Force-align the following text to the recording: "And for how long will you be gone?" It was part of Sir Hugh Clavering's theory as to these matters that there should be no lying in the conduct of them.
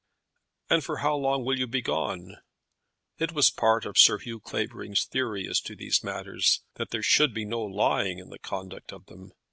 "And 0.67 0.83
for 0.83 0.97
how 0.97 1.13
long 1.15 1.45
will 1.45 1.59
you 1.59 1.67
be 1.67 1.83
gone?" 1.83 2.37
It 3.19 3.33
was 3.33 3.51
part 3.51 3.85
of 3.85 3.99
Sir 3.99 4.17
Hugh 4.17 4.39
Clavering's 4.39 5.05
theory 5.05 5.47
as 5.47 5.61
to 5.61 5.75
these 5.75 6.03
matters 6.03 6.63
that 6.73 6.89
there 6.89 7.03
should 7.03 7.35
be 7.35 7.45
no 7.45 7.61
lying 7.61 8.17
in 8.17 8.29
the 8.31 8.39
conduct 8.39 8.91
of 8.93 9.05
them. 9.05 9.31